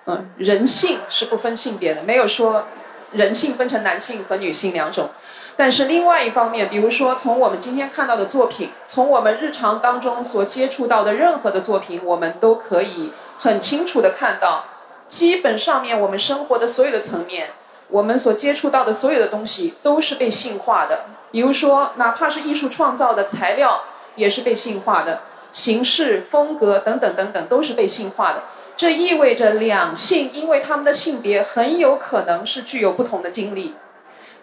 [0.08, 2.66] 嗯，人性是不分性别的，没有说
[3.14, 5.10] 人性分成男性和女性两种。
[5.58, 14.66] 但是另外一方面，比如说从我们今天看到的作品，从我们日常当中所接触到的任何的作品，我们都可以很清楚的看到，
[15.08, 17.50] 基本上面我们生活的所有的层面，
[17.90, 21.06] 我们所接触到的所有的东西都是被性化的。
[21.32, 23.84] 比如说，哪怕是艺术创造的材料，
[24.16, 28.44] 也是被性化的，形式、风格等等等等，都是被性化的。
[28.76, 33.74] 这意味着两性，因为他们的性别很有可能是具有不同的经历，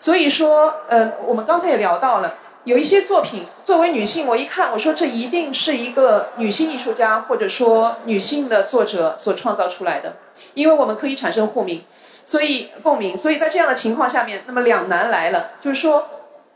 [0.05, 10.17] 所以说，呃，我们刚才也聊到了，有一些作品作为女性，我一看，我说这一定是一个女性艺术家或者说女性的作者所创造出来的，
[10.53, 11.87] 因为我们可以产生共鸣，
[12.23, 16.07] 所以共鸣，所以在这样的情况下面，那么两难来了，就是说，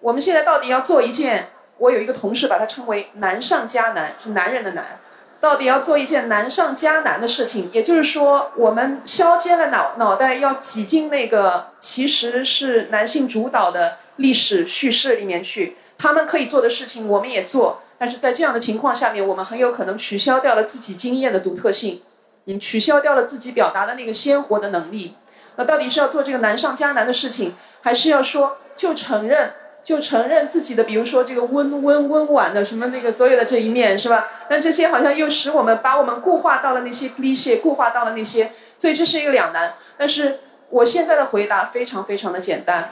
[0.00, 5.00] 我们现在到底要做一件，我有一个同事把它称为难上加难，是男人的难。
[5.40, 15.76] 到底要做一件难上加难的事情，也就是说，我们削尖了脑脑袋要挤进那个其实是男性主导的历史叙事里面去。
[15.96, 22.02] 他们可以做的事情，我们也做，但是在这样的情况下面，我们很有可能取消掉了自己经验的独特性，
[22.46, 25.14] 嗯，取消掉了自己表达的那个鲜活的能力。
[25.56, 29.52] 那到底是要做这个难上加难的事情，还是要说就承认？
[29.84, 34.28] 就承认自己的，比如说这个温温温婉的什么那个所有的这一面是吧？
[34.46, 39.76] 但这些好像又使我们把我们固化到了那些理解，固化到了那些，所以这是一个两难。
[39.96, 42.90] 但是我现在的回答非常非常的简单，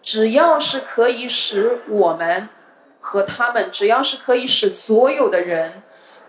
[0.00, 2.48] 只要是可以使我们
[3.00, 5.82] 和他们，只要是可以使所有的人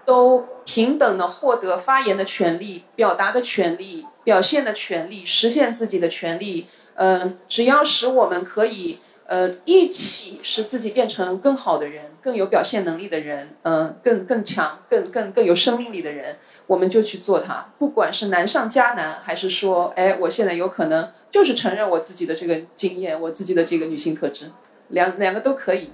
[0.06, 8.98] 都平等的获得发言的权利、表达的权利、表现的权利、实现自己的权利，嗯，只要使我们可以。
[9.28, 17.74] 呃，一起使自己变成更好的人，更有表现能力的人，嗯，更更强、更更更有生命力的人，我们就去做它。
[17.78, 24.50] 不管是难上加难，还是说，哎，我现在有可能就是承认我自己的这个经验，我自己的这个女性特质，
[24.88, 25.92] 两两个都可以。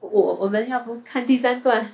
[0.00, 1.86] 我我们要不看第三段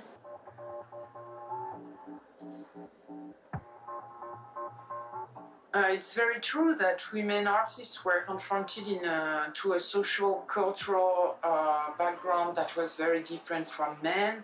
[5.76, 11.36] ？Uh, it's very true that women artists were confronted in a, to a social cultural
[11.44, 14.42] uh, background that was very different from men,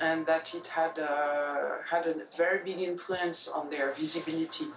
[0.00, 4.68] and that it had uh, had a very big influence on their visibility.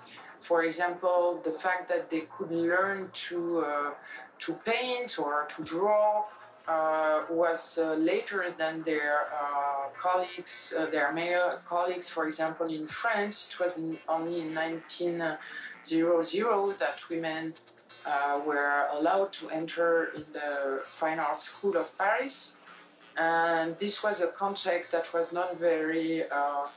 [0.41, 3.91] For example, the fact that they could learn to uh,
[4.39, 6.25] to paint or to draw
[6.67, 12.09] uh, was uh, later than their uh, colleagues, uh, their male colleagues.
[12.09, 15.38] For example, in France, it was in, only in 19 zero zero
[15.89, 17.53] that women
[18.05, 22.55] uh, were allowed to enter in the Fine Arts School of Paris.
[23.17, 26.67] And this was a context that was not very uh,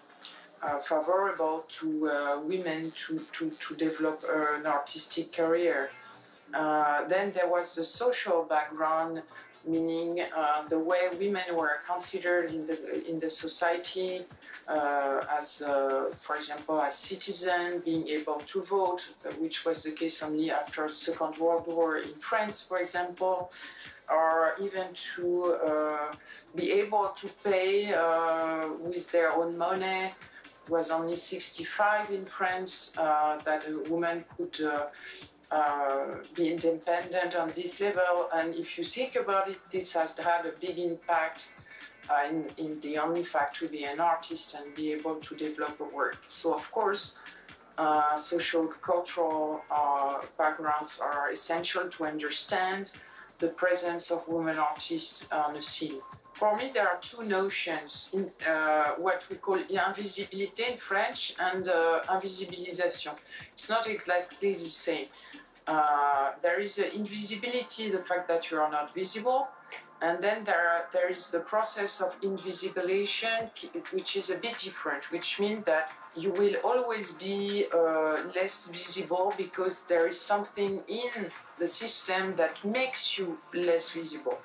[0.62, 5.90] uh, favorable to uh, women to, to, to develop an artistic career.
[6.54, 9.22] Uh, then there was the social background,
[9.66, 12.76] meaning uh, the way women were considered in the
[13.08, 14.22] in the society,
[14.68, 19.02] uh, as uh, for example as citizens, being able to vote,
[19.38, 23.50] which was the case only after Second World War in France, for example,
[24.10, 26.12] or even to uh,
[26.54, 30.12] be able to pay uh, with their own money.
[30.68, 34.58] Was only 65 in France uh, that a woman could
[35.50, 38.28] uh, be independent on this level.
[38.34, 41.48] And if you think about it, this has had a big impact
[42.10, 45.80] uh, in, in the only fact to be an artist and be able to develop
[45.80, 46.18] a work.
[46.30, 47.14] So, of course,
[47.78, 52.90] uh, social cultural uh, backgrounds are essential to understand
[53.38, 56.00] the presence of women artists on the scene.
[56.36, 58.10] For me, there are two notions,
[58.46, 63.14] uh, what we call invisibilité in French and uh, invisibilisation.
[63.54, 65.06] It's not exactly the same.
[65.66, 69.48] Uh, there is invisibility, the fact that you are not visible,
[70.02, 73.48] and then there, are, there is the process of invisibilization,
[73.94, 79.32] which is a bit different, which means that you will always be uh, less visible
[79.38, 84.38] because there is something in the system that makes you less visible.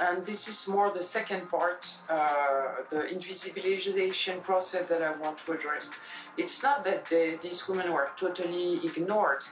[0.00, 5.52] And this is more the second part, uh, the invisibilization process that I want to
[5.52, 5.88] address.
[6.36, 9.42] It's not that they, these women were totally ignored,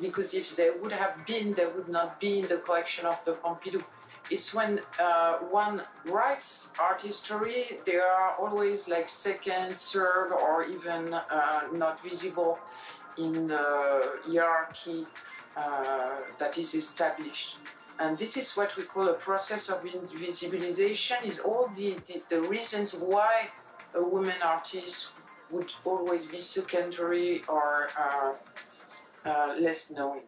[0.00, 3.32] because if they would have been, they would not be in the collection of the
[3.32, 3.82] Pompidou
[4.30, 11.12] it's when uh, one writes art history, they are always like second, third, or even
[11.12, 12.58] uh, not visible
[13.18, 15.04] in the hierarchy
[15.56, 17.56] uh, that is established.
[18.00, 22.40] And this is what we call a process of invisibilization, is all the, the, the
[22.40, 23.48] reasons why
[23.94, 25.10] a woman artist
[25.50, 28.32] would always be secondary or uh,
[29.28, 30.20] uh, less known.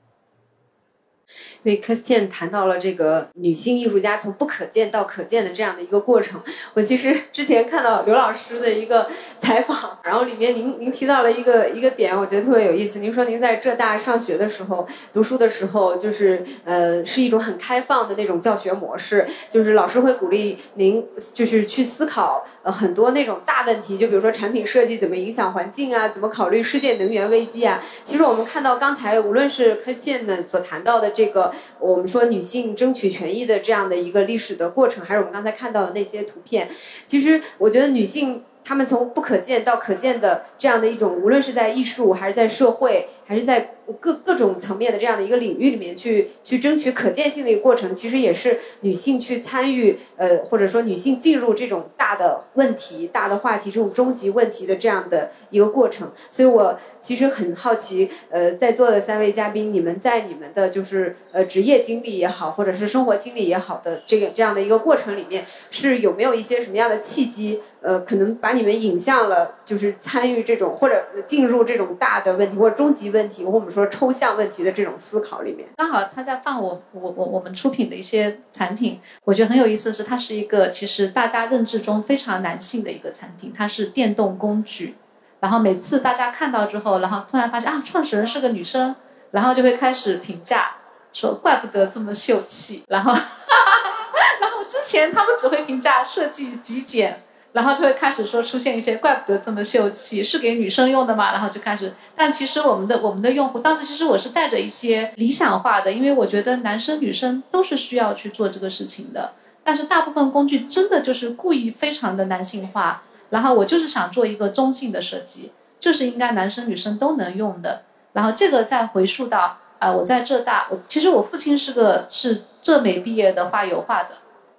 [1.62, 6.41] 因为 c h r i s t i a n 谈到了这个女性艺术家从不可见到可见的这样的一个过程。
[6.74, 9.09] 我其实之前看到刘老师的一个
[9.39, 12.99] 采访，然后里面您您提到了一个一个点，我觉得特别有意思。
[12.99, 27.83] 您说您在浙大上学的时候，读书的时候，就是呃是一种很开放的那种教学模式，就是老师会鼓励您就是去思考呃很多那种大问题，就比如说产品设计怎么影响环境啊，怎么考虑世界能源危机啊。
[28.05, 31.53] 其实我们看到刚才无论是 c h r i s t i a n 呢所谈到的这这个。
[31.79, 36.68] 我们说女性争取权益的这样的一个历史的过程，还是我们刚才看到的那些图片，
[37.05, 38.43] 其实我觉得女性。
[38.64, 56.11] 她们从不可见到可见的这样的一种，无论是在艺术还是在社会，还是在各各种层面的这样的一个领域里面去去争取可见性的一个过程，其实也是女性去参与，呃，或者说女性进入这种大的问题、大的话题这种终极问题的这样的一个过程。
[56.30, 67.61] 所以我其实很好奇，呃，在座的三位嘉宾，你们在你们的就是呃职业经历也好，或者是生活经历也好的这个这样的一个过程里面，是有没有一些什么样的契机？
[67.80, 75.68] 呃，可能把你们引向了，就是参与这种或者进入这种大的问题或者终极问题，或我们说抽象问题的这种思考里面。
[75.76, 84.97] 刚好他在放我我我我们出品的一些产品，我觉得很有意思是，它是一个其实大家认知中非常男性的一个产品，它是电动工具。
[85.41, 88.95] 然后每次大家看到之后，然后突然发现啊，创始人是个女生，
[89.33, 90.76] 然后就会开始评价
[91.12, 92.85] 说，怪不得这么秀气。
[92.89, 93.12] 然后，
[94.41, 97.22] 然后之前他们只会评价设计极简。
[97.53, 101.33] 然后就会开始说出现一些怪不得这么秀气，是给女生用的嘛？
[101.33, 109.33] 然后就开始，但其实我们的我们的用户当时其实我是带着一些理想化的，因为我觉得男生女生都是需要去做这个事情的。
[109.65, 117.83] 但是大部分工具真的就是故意非常的男性化，然后我就是想做一个中性的设计，就是应该男生女生都能用的。
[118.13, 124.11] 然后这个再回溯到啊，我在浙大，我其实我父亲是个是浙美毕业的画油画的。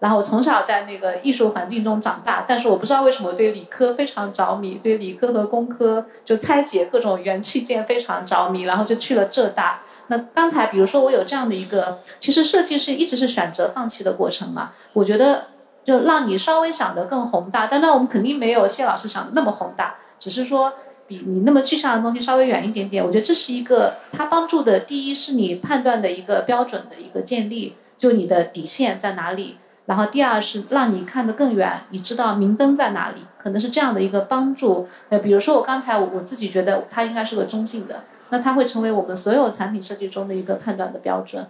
[0.04, 9.80] 然后我从小在那个艺术环境中长大，但是我不知道为什么对理科非常着迷，对理科和工科就拆解各种元器件非常着迷，然后就去了浙大。
[10.08, 14.72] 那刚才比如说我有这样的一个，其实设计是一直是选择放弃的过程嘛？
[14.92, 15.46] 我觉得
[15.86, 20.74] 就让你稍微想得更宏大，但那我们肯定没有谢老师想的那么宏大，只是说
[21.08, 23.02] 比你那么具象的东西稍微远一点点。
[23.02, 29.60] 我觉得这是一个它帮助的，第一是你判断的一个标准的一个建立，就你的底线在哪里。
[29.86, 34.88] 然后第二是让你看得更远，你知道明灯在哪里，可能是这样的一个帮助。
[35.10, 41.46] 呃，比如说我刚才我我自己觉得它应该是个中性的，那它会成为我们所有产品设计中的一个判断的标准。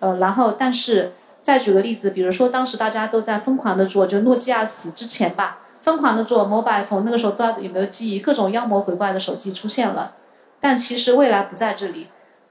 [0.00, 10.12] 呃，然后但是再举个例子，比如说当时大家都在疯狂的做，就诺基亚死之前吧，疯狂的做 mobile phone，那个时候不知道有没有记忆，各种妖魔鬼怪的手机出现了，
[10.60, 12.08] 但其实未来不在这里。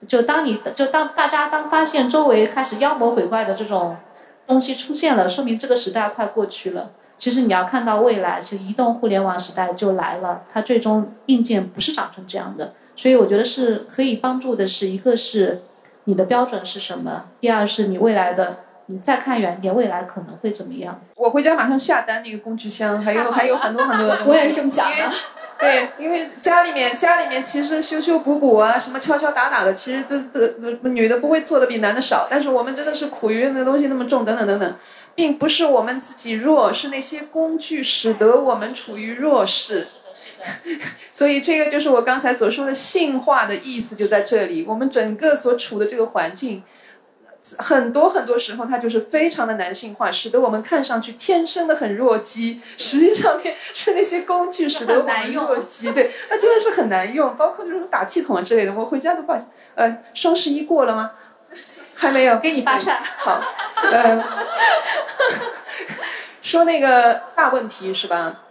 [0.08, 3.98] 就当你就当大家当发现周围开始妖魔鬼怪的这种
[4.48, 6.92] 东西出现了，说明这个时代快过去了。
[7.18, 12.74] 其实你要看到未来，其实移动互联网时代就来了，它最终硬件不是长成这样的。
[12.96, 15.64] 所以我觉得是可以帮助的是一个是
[16.06, 21.00] 你的标准是什么，第二是你未来的你再看远一点，未来可能会怎么样。
[21.16, 24.32] 我回家马上下单那个工具箱，还有还有很多很多的东西。
[24.32, 24.96] 我也是这么想的。
[25.60, 32.28] 对，因为家里面家里面其实修修补补啊，什么敲敲打打的，其实都都女的不会做的比男的少。
[32.30, 34.76] 但是我们真的是苦于那个东西那么重，等等等等，
[35.16, 39.88] 并不是我们自己弱，是那些工具使得我们处于弱势。
[41.12, 44.66] 所以这个就是我刚才所说的性化的意思，就在这里。
[44.68, 46.64] 我们整个所处的这个环境。
[47.60, 52.62] 很多很多时候，它就是非常的男性化，使得我们看上去天生的很弱鸡。
[52.78, 57.36] 实际上面是那些工具使得我们弱鸡， 对，那真的是很难用。
[57.36, 61.12] 包括就是打气筒啊之类的，我回家都发现，呃，双十一过了吗？
[61.96, 62.96] 还没有，给你发券。
[63.02, 63.42] 好，
[63.92, 64.24] 呃，
[66.42, 68.42] 说那个大问题是吧？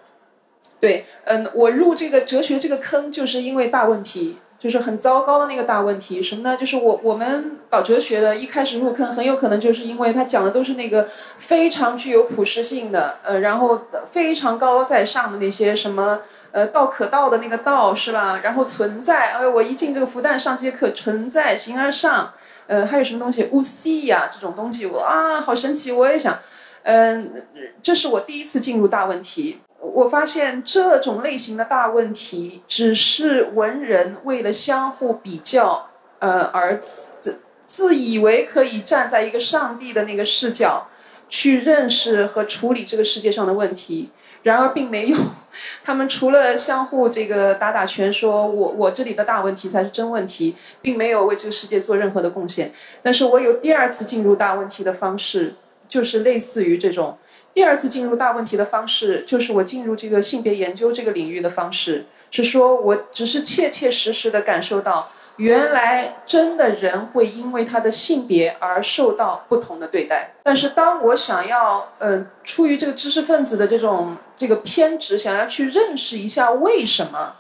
[0.81, 4.39] 对，嗯，我入这个哲学这个坑，就是因为大问题。
[4.59, 6.57] 就是很糟糕的那个大问题，什么呢？
[6.57, 16.21] 就是我我们搞哲学的，一开始入坑，很有可能就是因为他讲的都是那个非常具有普适性的，呃，然后非常高高在上的那些什么，
[16.53, 18.41] 呃，道可道的那个道是吧？
[18.43, 22.33] 然后存在，哎，我一进这个复旦上这节课，存在形而上，
[22.67, 25.93] 呃，还有什么东西乌西呀这种东西，哇，好神奇！
[25.93, 26.39] 我也想，
[26.83, 27.47] 嗯，
[27.83, 29.61] 这是我第一次进入大问题。
[29.95, 36.81] 我发现这种类型的大问题，只是文人为了相互比较，呃，而
[37.21, 40.89] 自自以为可以站在一个上帝的那个视角
[41.29, 44.11] 去认识和处理这个世界上的问题，
[44.43, 45.17] 然而并没有。
[45.83, 52.73] 他们除了相互这个打打拳，说我我这里的大问题才是真问题，并没有为这个世界做任何的贡献。
[53.03, 55.55] 但是我有第二次进入大问题的方式，
[55.89, 57.19] 就是类似于这种。
[57.57, 70.35] 第二次进入大问题的方式，就是我进入这个性别研究这个领域的方式，是说我只是切切实实的感受到，原来真的人会因为他的性别而受到不同的对待。
[70.43, 77.37] 但是当我想要，呃，出于这个知识分子的这种这个偏执，想要去认识一下为什么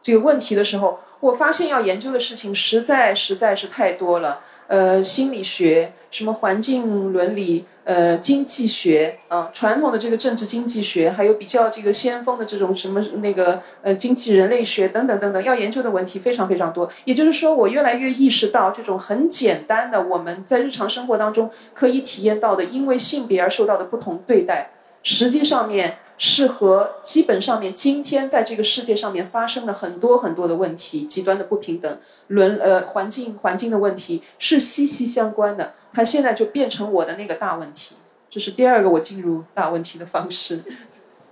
[0.00, 4.40] 这个问题的时候，我发现要研究的事情实在实在是太多了。
[4.68, 7.66] 呃，心理学，什么环境伦理。
[7.90, 16.88] 呃，经济学啊，传统的这个政治经济学，还有比较这个先锋的这种什么那个呃经济人类学等等等等，要研究的问题非常非常多。
[17.04, 24.70] 也就是说，我越来越意识到，这种很简单的我们在日常生活当中可以体验到的，因为性别而受到的不同对待，
[25.02, 35.72] 实际上面是和基本上面今天在这个世界上面发生的很多很多的问题，极端的不平等、伦呃环境环境的问题是息息相关的。
[35.94, 37.96] 它现在就变成我的那个大问题，
[38.28, 40.62] 这是第二个我进入大问题的方式。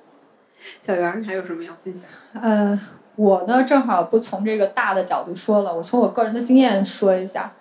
[0.80, 2.08] 小袁，你还有什么要分享？
[2.40, 2.80] 呃，
[3.16, 7.52] 我呢正好不从这个大的角度说了，我从我个人的经验说一下。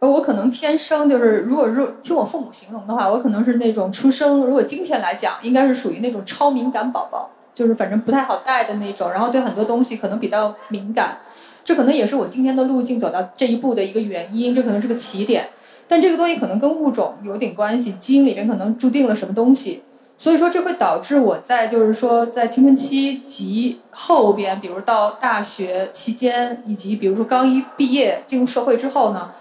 [0.00, 11.18] 呃，我可能天生就是，如果是听我父母形容的话，我可能是那种出生，如果今天来讲，应该是属于那种超敏感宝宝，就是反正不太好带的那种，然后对很多东西可能比较敏感。
[11.66, 15.50] 这可能也是我今天的路径走到这一步的一个原因，这可能是个起点。
[15.86, 19.82] 但这个东西可能跟物种有点关系，基因里面可能注定了什么东西，
[20.16, 29.32] 所以说这会导致我在就是说在青春期及后边，比如到大学期间，以及比如说刚一毕业进入社会之后呢，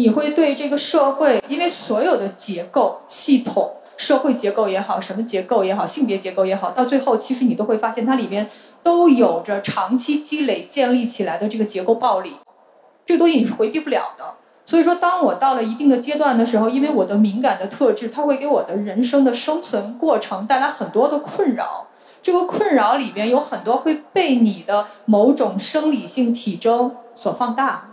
[0.00, 8.48] 你会对这个社会，因为所有的结构系统，社会结构也好，什么结构也好，性别结构也好，到最后其实你都会发现它里边
[8.82, 12.32] 都有着长期积累建立起来的这个结构暴力，
[13.04, 14.24] 这个东西你是回避不了的。
[14.64, 21.88] 所以说，当我到了一定的阶段的时候，因为我的敏感的特质，它会给我的人生的生存过程带来很多的困扰。
[22.22, 27.89] 这个困扰里边有很多会被你的某种生理性体征所放大，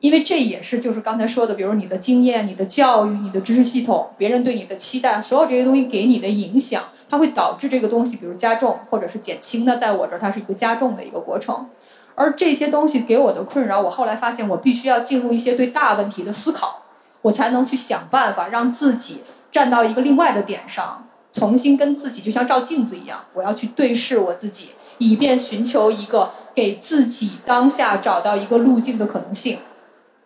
[0.00, 9.64] 因为这也是就是刚才说的，比如你的经验、你的教育、你的知识系统、别人对你的期待，所有这些东西给你的影响，它会导致这个东西，比如加重或者是减轻。
[9.64, 11.66] 那在我这儿，它是一个加重的一个过程。
[12.14, 16.82] 而这些东西给我的困扰，我后来发现，我必须要进入一些对大问题的思考，
[17.22, 29.58] 我才能去想办法让自己站到一个另外的点上，重新跟自己就像照镜子一样，我要去对视我自己，以便寻求一个给自己当下找到一个路径的可能性。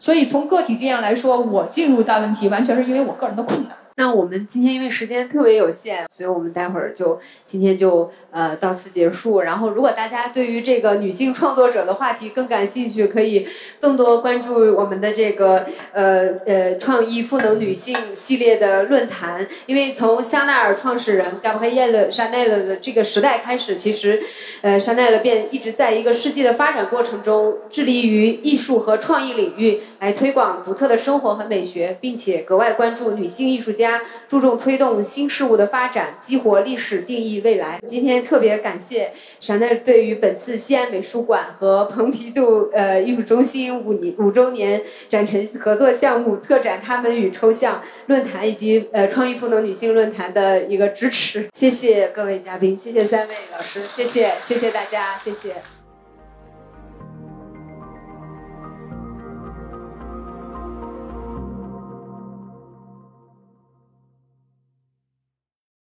[0.01, 3.77] 所以从个体经验来说，我进入大问题完全是因为我个人的困难。
[4.01, 9.43] 那我们今天因为时间特别有限，所以我们待会儿就今天就呃到此结束。
[9.43, 13.47] 然后，如果大家对于这个女性创作者的话题更感兴趣，可以
[13.79, 19.47] 更多关注我们的这个呃呃创意赋能女性系列的论坛。
[19.67, 24.23] 因为从香奈儿创始人 Gabrielle Chanel 的这个时代开始，其实
[24.63, 33.90] 呃香奈儿便一直在一个世纪的发展过程中，致力于艺术和创意领域来推广独特的生活和美学，并且格外关注女性艺术家，
[34.29, 37.81] 注重推动新事物的发展，激活历史，定义未来。
[37.87, 47.77] 今天特别感谢香奈对于本次西安美术馆和蓬皮杜呃艺术中心五年五周年展陈合作项目特展《他们与抽象》
[48.07, 51.49] 论坛以及呃创意赋能女性论坛的一个支持。
[51.53, 55.80] 谢谢各位嘉宾，谢谢三位老师，谢谢谢谢大家，谢谢。